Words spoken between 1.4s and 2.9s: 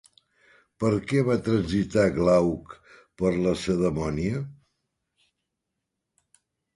transitar Glauc